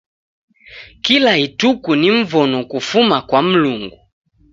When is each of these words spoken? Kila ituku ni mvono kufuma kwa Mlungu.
Kila 1.03 1.37
ituku 1.37 1.95
ni 1.95 2.11
mvono 2.11 2.57
kufuma 2.65 3.21
kwa 3.21 3.41
Mlungu. 3.41 3.99